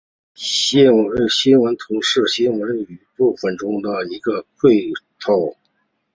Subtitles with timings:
[0.33, 2.99] 新闻图式是新闻话语
[3.37, 4.67] 分析中的一个范
[5.19, 5.55] 畴。